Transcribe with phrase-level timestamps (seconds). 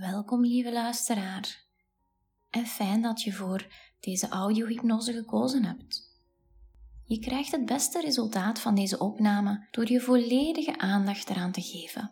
[0.00, 1.64] Welkom, lieve luisteraar.
[2.50, 3.66] En fijn dat je voor
[4.00, 6.20] deze audiohypnose gekozen hebt.
[7.04, 12.10] Je krijgt het beste resultaat van deze opname door je volledige aandacht eraan te geven.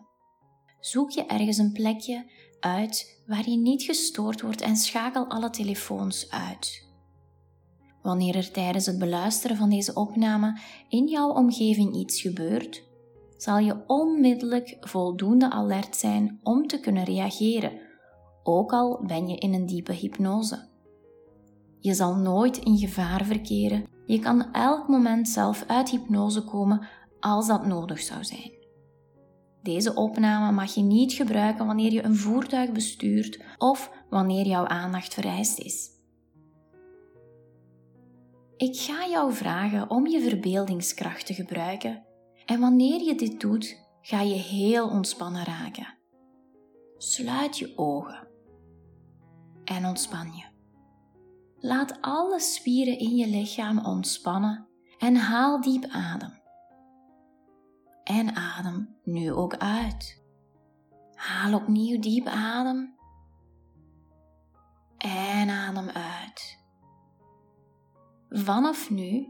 [0.79, 6.29] Zoek je ergens een plekje uit waar je niet gestoord wordt en schakel alle telefoons
[6.29, 6.87] uit.
[8.01, 10.59] Wanneer er tijdens het beluisteren van deze opname
[10.89, 12.83] in jouw omgeving iets gebeurt,
[13.43, 17.71] zal je onmiddellijk voldoende alert zijn om te kunnen reageren,
[18.43, 20.67] ook al ben je in een diepe hypnose.
[21.79, 26.87] Je zal nooit in gevaar verkeren, je kan elk moment zelf uit hypnose komen
[27.19, 28.51] als dat nodig zou zijn.
[29.61, 35.13] Deze opname mag je niet gebruiken wanneer je een voertuig bestuurt of wanneer jouw aandacht
[35.13, 35.89] vereist is.
[38.57, 42.11] Ik ga jou vragen om je verbeeldingskracht te gebruiken
[42.45, 45.97] en wanneer je dit doet, ga je heel ontspannen raken.
[46.97, 48.27] Sluit je ogen
[49.63, 50.45] en ontspan je.
[51.57, 54.67] Laat alle spieren in je lichaam ontspannen
[54.97, 56.41] en haal diep adem.
[58.03, 60.23] En adem nu ook uit.
[61.13, 62.95] Haal opnieuw diep adem.
[64.97, 66.59] En adem uit.
[68.29, 69.27] Vanaf nu,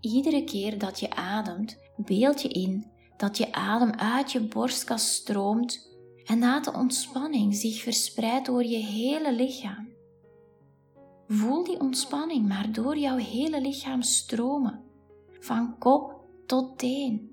[0.00, 5.96] iedere keer dat je ademt, beeld je in dat je adem uit je borstkas stroomt
[6.24, 9.88] en dat de ontspanning zich verspreidt door je hele lichaam.
[11.26, 14.82] Voel die ontspanning maar door jouw hele lichaam stromen,
[15.40, 17.32] van kop tot teen.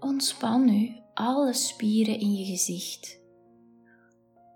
[0.00, 3.22] Ontspan nu alle spieren in je gezicht.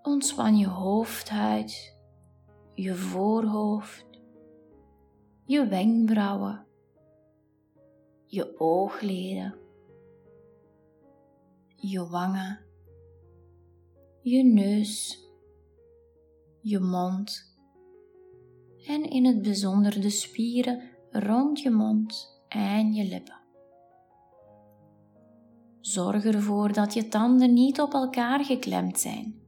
[0.02, 1.96] Ontspan je hoofdhuid,
[2.74, 4.06] je voorhoofd,
[5.44, 6.66] je wenkbrauwen,
[8.30, 9.54] je oogleden,
[11.76, 12.58] je wangen,
[14.22, 15.24] je neus,
[16.60, 17.56] je mond
[18.86, 23.40] en in het bijzonder de spieren rond je mond en je lippen.
[25.80, 29.40] Zorg ervoor dat je tanden niet op elkaar geklemd zijn.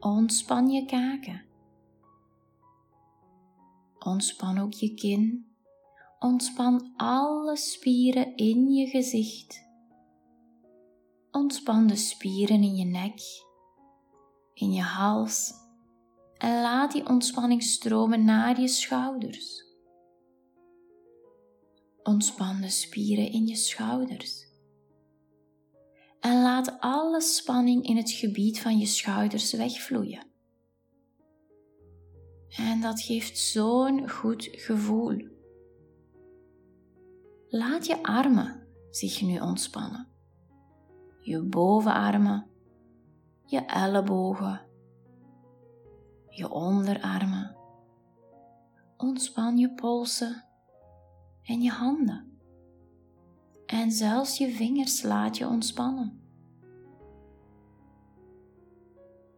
[0.00, 1.44] Ontspan je kaken.
[3.98, 5.55] Ontspan ook je kin.
[6.26, 9.64] Ontspan alle spieren in je gezicht.
[11.30, 13.20] Ontspan de spieren in je nek,
[14.54, 15.52] in je hals
[16.36, 19.64] en laat die ontspanning stromen naar je schouders.
[22.02, 24.46] Ontspan de spieren in je schouders
[26.20, 30.26] en laat alle spanning in het gebied van je schouders wegvloeien.
[32.48, 35.35] En dat geeft zo'n goed gevoel.
[37.56, 40.08] Laat je armen zich nu ontspannen.
[41.18, 42.46] Je bovenarmen,
[43.44, 44.60] je ellebogen,
[46.28, 47.56] je onderarmen.
[48.96, 50.44] Ontspan je polsen
[51.42, 52.38] en je handen
[53.66, 56.20] en zelfs je vingers laat je ontspannen.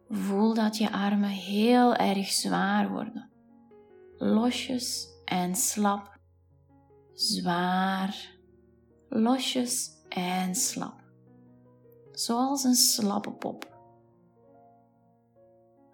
[0.09, 3.31] Voel dat je armen heel erg zwaar worden,
[4.17, 6.18] losjes en slap,
[7.21, 8.37] zwaar,
[9.09, 11.03] losjes en slap,
[12.13, 13.77] zoals een slappe pop.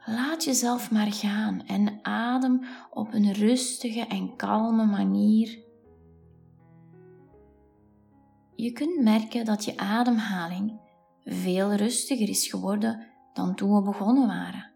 [0.06, 5.64] Laat jezelf maar gaan en adem op een rustige en kalme manier
[8.56, 10.80] je kunt merken dat je ademhaling
[11.24, 14.72] veel rustiger is geworden dan toen we begonnen waren.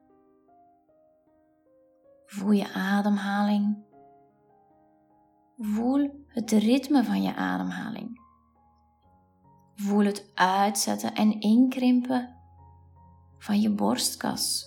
[2.27, 3.87] Voel je ademhaling.
[5.61, 8.21] Voel het ritme van je ademhaling.
[9.75, 12.37] Voel het uitzetten en inkrimpen
[13.39, 14.67] van je borstkas.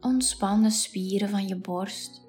[0.00, 2.26] Ontspan de spieren van je borst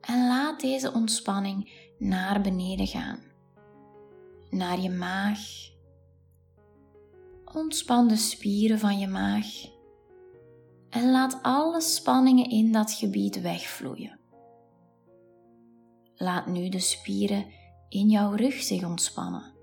[0.00, 3.20] en laat deze ontspanning naar beneden gaan,
[4.50, 5.38] naar je maag.
[7.44, 9.46] Ontspan de spieren van je maag
[10.90, 14.24] en laat alle spanningen in dat gebied wegvloeien.
[16.16, 17.46] Laat nu de spieren
[17.88, 19.54] in jouw rug zich ontspannen.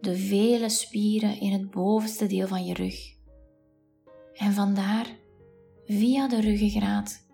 [0.00, 3.16] De vele spieren in het bovenste deel van je rug.
[4.32, 5.06] En vandaar
[5.84, 7.26] via de ruggengraat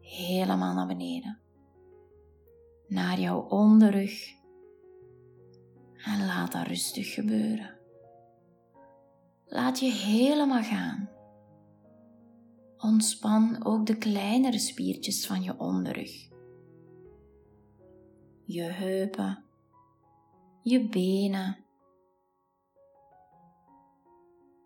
[0.00, 1.40] helemaal naar beneden
[2.90, 4.34] naar jouw onderrug
[6.04, 7.78] en laat dat rustig gebeuren.
[9.46, 11.08] Laat je helemaal gaan.
[12.80, 16.28] Ontspan ook de kleinere spiertjes van je onderrug.
[18.44, 19.44] Je heupen,
[20.62, 21.64] je benen.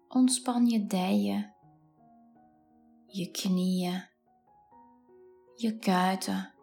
[0.09, 1.55] Ontspan je dijen,
[3.07, 4.03] je knieën,
[5.55, 6.55] je kuiten.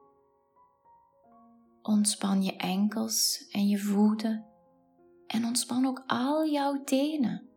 [1.81, 4.45] Ontspan je enkels en je voeten
[5.27, 7.50] en ontspan ook al jouw tenen.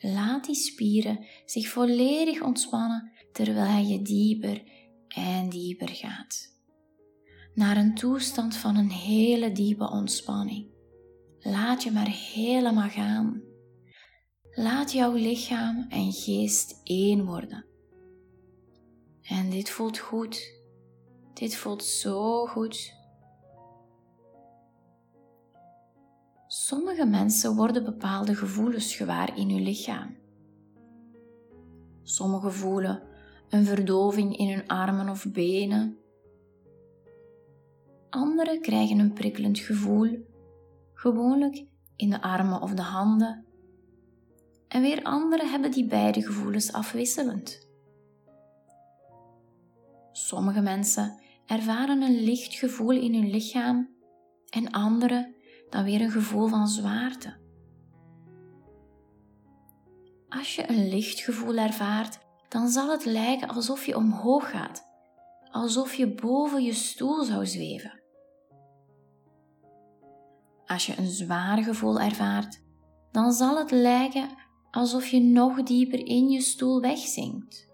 [0.00, 4.62] Laat die spieren zich volledig ontspannen terwijl je dieper
[5.08, 6.56] en dieper gaat.
[7.54, 10.66] Naar een toestand van een hele diepe ontspanning.
[11.38, 13.42] Laat je maar helemaal gaan.
[14.50, 17.66] Laat jouw lichaam en geest één worden.
[19.22, 20.56] En dit voelt goed.
[21.34, 22.97] Dit voelt zo goed.
[26.50, 30.16] Sommige mensen worden bepaalde gevoelens gewaar in hun lichaam.
[32.02, 33.02] Sommigen voelen
[33.48, 35.98] een verdoving in hun armen of benen.
[38.10, 40.26] Anderen krijgen een prikkelend gevoel,
[40.94, 41.64] gewoonlijk
[41.96, 43.44] in de armen of de handen.
[44.68, 47.68] En weer anderen hebben die beide gevoelens afwisselend.
[50.12, 53.88] Sommige mensen ervaren een licht gevoel in hun lichaam
[54.48, 55.36] en anderen
[55.70, 57.36] dan weer een gevoel van zwaarte.
[60.28, 62.18] Als je een licht gevoel ervaart,
[62.48, 64.84] dan zal het lijken alsof je omhoog gaat,
[65.50, 68.02] alsof je boven je stoel zou zweven.
[70.66, 72.62] Als je een zwaar gevoel ervaart,
[73.10, 74.28] dan zal het lijken
[74.70, 77.68] alsof je nog dieper in je stoel wegzinkt.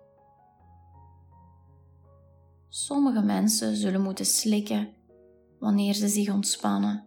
[2.69, 4.95] Sommige mensen zullen moeten slikken
[5.59, 7.07] wanneer ze zich ontspannen,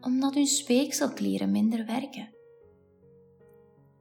[0.00, 2.28] omdat hun speekselklieren minder werken.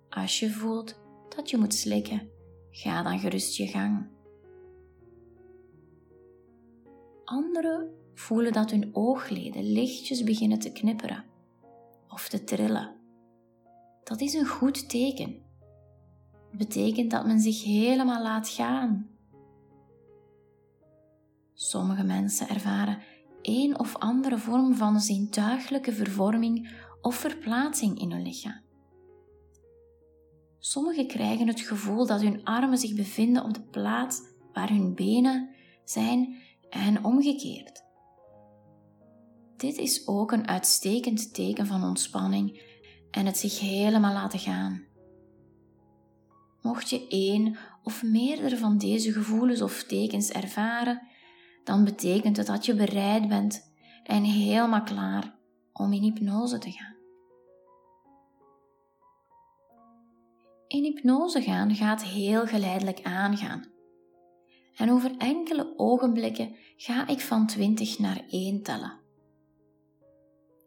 [0.09, 0.99] Als je voelt
[1.35, 2.29] dat je moet slikken,
[2.69, 4.07] ga dan gerust je gang.
[7.23, 11.25] Anderen voelen dat hun oogleden lichtjes beginnen te knipperen
[12.07, 12.95] of te trillen.
[14.03, 15.45] Dat is een goed teken.
[16.49, 19.17] Het betekent dat men zich helemaal laat gaan
[21.59, 22.97] Sommige mensen ervaren
[23.47, 26.69] een of andere vorm van zintuiglijke vervorming
[27.01, 28.61] of verplaatsing in hun lichaam.
[30.59, 34.21] Sommigen krijgen het gevoel dat hun armen zich bevinden op de plaats
[34.53, 35.49] waar hun benen
[35.83, 36.35] zijn
[36.69, 37.83] en omgekeerd.
[39.57, 42.61] Dit is ook een uitstekend teken van ontspanning
[43.11, 44.85] en het zich helemaal laten gaan.
[46.61, 51.07] Mocht je één of meerdere van deze gevoelens of tekens ervaren,
[51.67, 53.71] dan betekent het dat je bereid bent
[54.03, 55.35] en helemaal klaar
[55.73, 56.95] om in hypnose te gaan.
[60.67, 63.65] In hypnose gaan gaat heel geleidelijk aangaan.
[64.75, 68.99] En over enkele ogenblikken ga ik van 20 naar 1 tellen.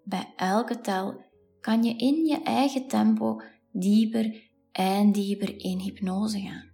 [0.05, 1.25] Bij elke tel
[1.61, 3.41] kan je in je eigen tempo
[3.73, 6.71] dieper en dieper in hypnose gaan.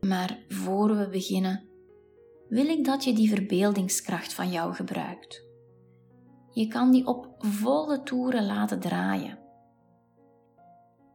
[0.00, 1.73] Maar voor we beginnen,
[2.48, 5.44] wil ik dat je die verbeeldingskracht van jou gebruikt.
[6.50, 9.38] Je kan die op volle toeren laten draaien.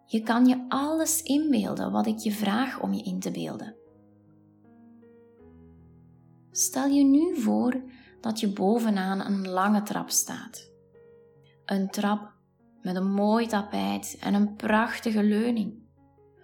[0.06, 3.76] Je kan je alles inbeelden wat ik je vraag om je in te beelden.
[6.52, 7.84] Stel je nu voor
[8.22, 10.72] dat je bovenaan een lange trap staat.
[11.66, 12.32] Een trap
[12.82, 15.74] met een mooi tapijt en een prachtige leuning.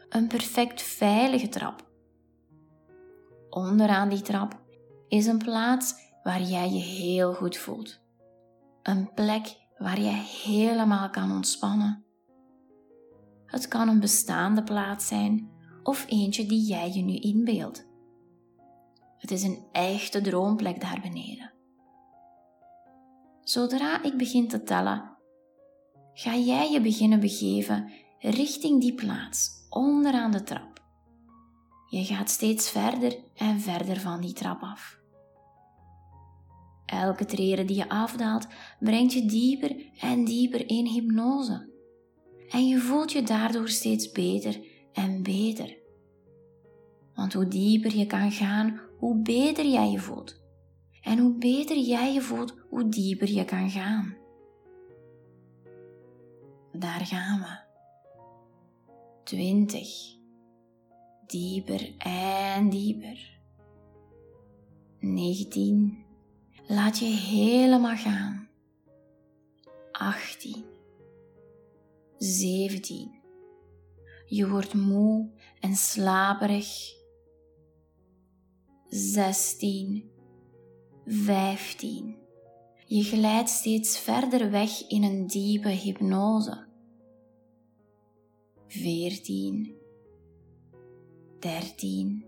[0.10, 1.88] Een perfect veilige trap.
[3.50, 4.64] Onderaan die trap
[5.16, 8.00] is een plaats waar jij je heel goed voelt.
[8.84, 12.06] Een plek waar je helemaal kan ontspannen.
[13.46, 15.50] Het kan een bestaande plaats zijn
[15.84, 17.88] of eentje die jij je nu inbeeldt.
[19.18, 21.54] Het is een echte droomplek daar beneden.
[23.42, 25.18] Zodra ik begin te tellen,
[26.14, 30.84] ga jij je beginnen begeven richting die plaats onderaan de trap.
[31.90, 35.04] Je gaat steeds verder en verder van die trap af.
[36.86, 38.48] Elke trede die je afdaalt,
[38.80, 41.70] brengt je dieper en dieper in hypnose.
[42.50, 44.60] En je voelt je daardoor steeds beter
[44.94, 45.78] en beter.
[47.14, 50.44] Want hoe dieper je kan gaan, hoe beter jij je voelt.
[51.02, 54.16] En hoe beter jij je voelt, hoe dieper je kan gaan.
[56.72, 57.64] Daar gaan we.
[59.24, 60.16] 20
[61.28, 63.40] dieper en dieper.
[65.00, 66.05] 19.
[66.68, 68.48] Laat je helemaal gaan.
[69.92, 70.66] 18.
[72.18, 73.22] 17.
[74.26, 75.30] Je wordt moe
[75.60, 76.68] en slaperig.
[78.88, 80.12] 16.
[81.06, 82.18] 15.
[82.86, 86.68] Je glijdt steeds verder weg in een diepe hypnose.
[88.68, 89.76] 14.
[91.40, 92.26] 13.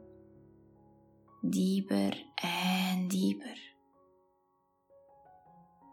[1.41, 3.66] Dieper en dieper.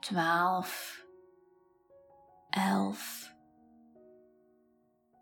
[0.04, 1.04] 12.
[2.50, 3.32] 11.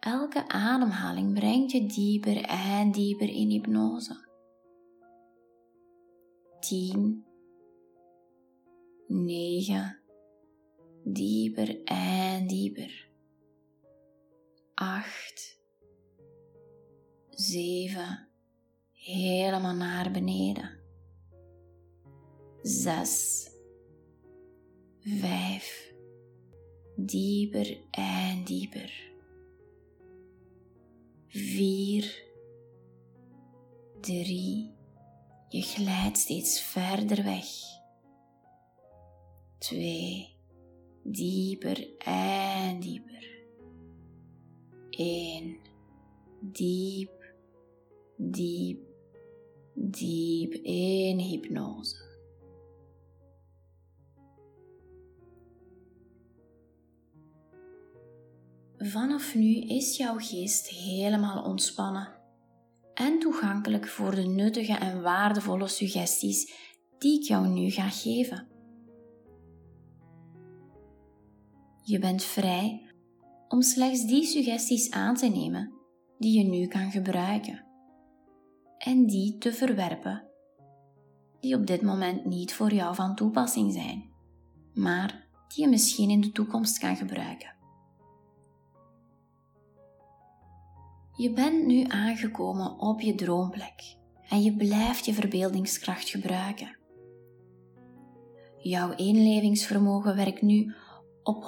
[0.00, 4.28] Elke ademhaling brengt je dieper en dieper in hypnose.
[6.60, 7.24] 10,
[9.06, 10.00] 9,
[11.04, 13.08] dieper en dieper.
[14.74, 15.60] 8,
[17.28, 18.28] 7,
[18.92, 20.80] helemaal naar beneden.
[22.62, 23.51] 6,
[25.04, 25.92] 5,
[26.97, 29.11] dieper en dieper.
[31.26, 32.25] 4,
[34.00, 34.75] 3,
[35.49, 37.47] je glijdt steeds verder weg.
[39.59, 40.28] 2,
[41.02, 43.44] dieper en dieper.
[44.90, 45.59] 1,
[46.40, 47.35] diep,
[48.16, 48.80] diep,
[49.75, 52.01] diep in hypnose.
[58.84, 62.08] Vanaf nu is jouw geest helemaal ontspannen
[62.94, 66.52] en toegankelijk voor de nuttige en waardevolle suggesties
[66.98, 68.46] die ik jou nu ga geven.
[71.82, 72.94] Je bent vrij
[73.48, 75.72] om slechts die suggesties aan te nemen
[76.18, 77.64] die je nu kan gebruiken
[78.78, 80.24] en die te verwerpen
[81.40, 84.10] die op dit moment niet voor jou van toepassing zijn,
[84.74, 87.62] maar die je misschien in de toekomst kan gebruiken.
[91.22, 93.96] Je bent nu aangekomen op je droomplek
[94.28, 96.76] en je blijft je verbeeldingskracht gebruiken.
[98.58, 100.74] Jouw inlevingsvermogen werkt nu
[101.22, 101.46] op 100%,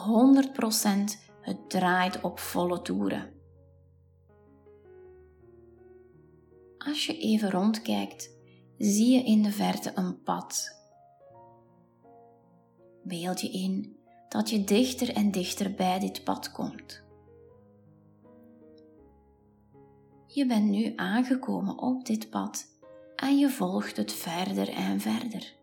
[1.40, 3.32] het draait op volle toeren.
[6.78, 8.30] Als je even rondkijkt,
[8.78, 10.80] zie je in de verte een pad.
[13.02, 13.96] Beeld je in
[14.28, 17.03] dat je dichter en dichter bij dit pad komt.
[20.34, 22.66] Je bent nu aangekomen op dit pad
[23.16, 25.56] en je volgt het verder en verder.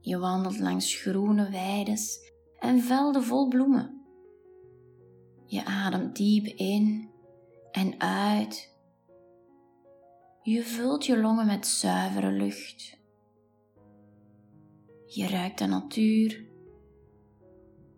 [0.00, 4.04] Je wandelt langs groene weides en velden vol bloemen.
[5.46, 7.10] Je ademt diep in
[7.70, 8.76] en uit.
[10.42, 12.98] Je vult je longen met zuivere lucht.
[15.06, 16.46] Je ruikt de natuur.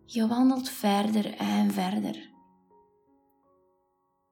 [0.04, 2.29] Je wandelt verder en verder.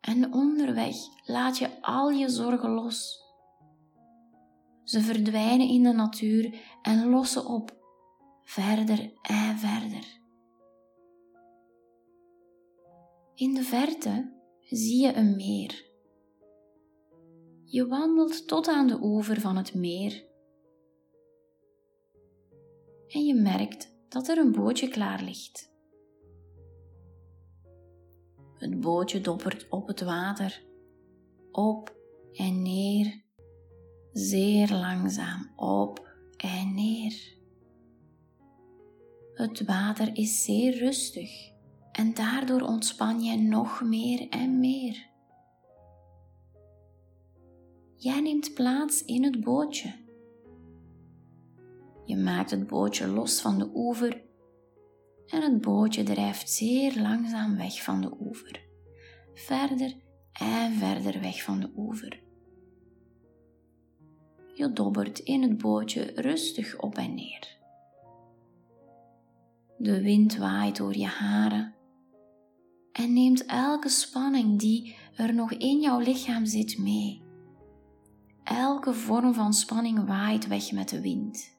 [0.09, 3.23] En onderweg laat je al je zorgen los.
[4.85, 7.77] Ze verdwijnen in de natuur en lossen op,
[8.45, 10.21] verder en verder.
[13.35, 15.87] In de verte zie je een meer.
[17.65, 20.27] Je wandelt tot aan de oever van het meer.
[23.09, 25.77] En je merkt dat er een bootje klaar ligt.
[28.59, 30.63] Het bootje doppert op het water,
[31.53, 31.97] op
[32.33, 33.23] en neer,
[34.13, 37.37] zeer langzaam op en neer.
[39.35, 41.51] Het water is zeer rustig
[41.93, 45.07] en daardoor ontspan je nog meer en meer.
[47.97, 49.95] Jij neemt plaats in het bootje.
[52.05, 54.28] Je maakt het bootje los van de oever
[55.29, 58.63] en het bootje drijft zeer langzaam weg van de oever,
[59.35, 59.95] verder
[60.33, 62.21] en verder weg van de oever.
[64.55, 67.57] Je dobbert in het bootje rustig op en neer.
[69.79, 71.75] De wind waait door je haren
[72.93, 77.23] en neemt elke spanning die er nog in jouw lichaam zit mee.
[78.45, 81.57] Elke vorm van spanning waait weg met de wind.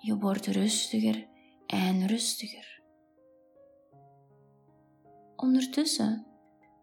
[0.00, 1.26] Je wordt rustiger
[1.66, 2.82] en rustiger.
[5.36, 6.26] Ondertussen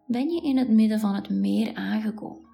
[0.06, 2.50] ben je in het midden van het meer aangekomen.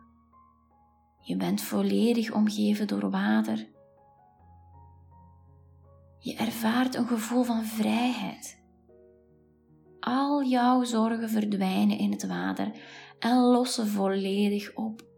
[1.20, 3.68] Je bent volledig omgeven door water.
[6.18, 8.62] Je ervaart een gevoel van vrijheid.
[10.00, 12.72] Al jouw zorgen verdwijnen in het water
[13.18, 15.08] en lossen volledig op.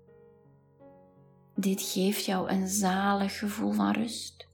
[1.55, 4.49] Dit geeft jou een zalig gevoel van rust.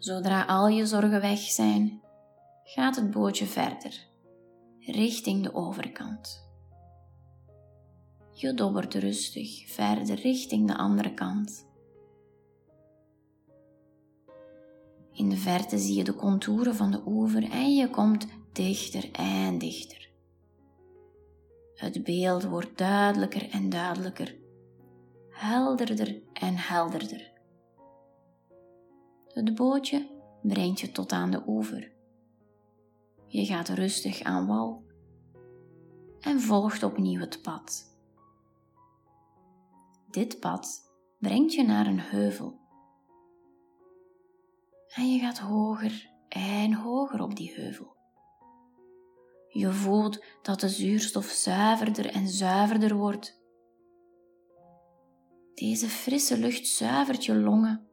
[0.00, 2.00] Zodra al je zorgen weg zijn,
[2.64, 4.06] gaat het bootje verder,
[4.78, 6.48] richting de overkant.
[8.30, 11.68] Je dobbert rustig verder richting de andere kant.
[15.12, 19.58] In de verte zie je de contouren van de oever en je komt dichter en
[19.58, 20.10] dichter.
[21.74, 24.36] Het beeld wordt duidelijker en duidelijker,
[25.30, 27.39] helderder en helderder.
[29.32, 30.08] Het bootje
[30.42, 31.92] brengt je tot aan de oever.
[33.26, 34.84] Je gaat rustig aan wal
[36.20, 37.98] en volgt opnieuw het pad.
[40.10, 42.58] Dit pad brengt je naar een heuvel.
[44.94, 47.96] En je gaat hoger en hoger op die heuvel.
[49.48, 53.40] Je voelt dat de zuurstof zuiverder en zuiverder wordt.
[55.54, 57.89] Deze frisse lucht zuivert je longen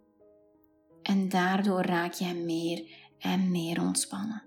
[1.08, 2.86] en daardoor raak je meer
[3.20, 4.44] en meer ontspannen.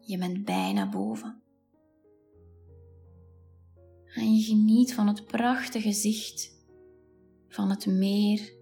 [0.00, 1.42] Je bent bijna boven.
[4.14, 6.58] En je geniet van het prachtige zicht
[7.48, 8.52] van het meer,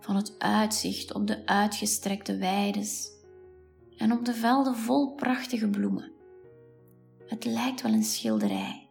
[0.00, 3.10] van het uitzicht op de uitgestrekte weides
[3.96, 6.12] en op de velden vol prachtige bloemen.
[7.26, 8.85] Het lijkt wel een schilderij.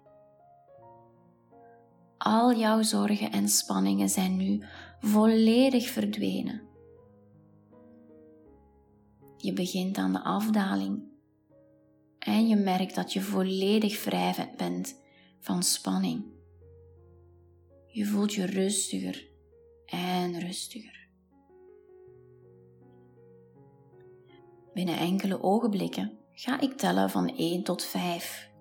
[2.28, 4.64] Al jouw zorgen en spanningen zijn nu
[5.00, 6.62] volledig verdwenen.
[9.38, 11.04] Je begint aan de afdaling
[12.20, 15.02] en je merkt dat je volledig vrij bent
[15.40, 16.26] van spanning.
[17.88, 19.28] Je voelt je rustiger
[19.86, 21.08] en rustiger.
[24.74, 28.54] Binnen enkele ogenblikken ga ik tellen van 1 tot 5.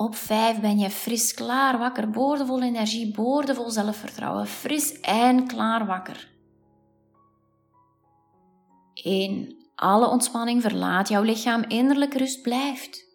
[0.00, 6.30] Op 5 ben je fris, klaar, wakker, boordevol energie, boordevol zelfvertrouwen, fris en klaar wakker.
[8.94, 9.56] 1.
[9.74, 13.06] Alle ontspanning verlaat jouw lichaam, innerlijke rust blijft.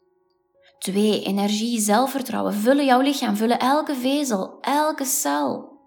[0.80, 1.24] 2.
[1.24, 5.80] Energie, zelfvertrouwen vullen jouw lichaam, vullen elke vezel, elke cel.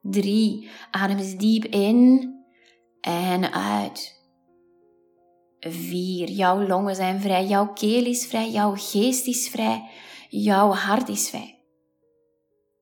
[0.00, 0.68] 3.
[0.90, 2.34] Adem diep in
[3.00, 4.18] en uit.
[5.60, 6.30] 4.
[6.30, 9.90] Jouw longen zijn vrij, jouw keel is vrij, jouw geest is vrij,
[10.30, 11.58] jouw hart is vrij.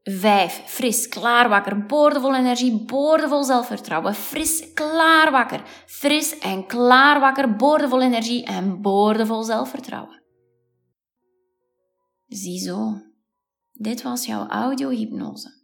[0.03, 0.63] 5.
[0.67, 4.15] Fris, klaar wakker, boordevol energie, boordevol zelfvertrouwen.
[4.15, 10.23] Fris, klaar wakker, fris en klaar wakker, boordevol energie en boordevol zelfvertrouwen.
[12.27, 13.01] Ziezo,
[13.73, 15.58] dit was jouw audiohypnose.